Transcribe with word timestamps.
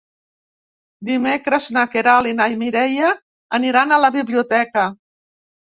Dimecres 1.09 1.67
na 1.75 1.83
Queralt 1.91 2.31
i 2.31 2.33
na 2.39 2.49
Mireia 2.63 3.13
aniran 3.61 3.91
a 3.91 4.03
la 4.07 4.13
biblioteca. 4.19 4.91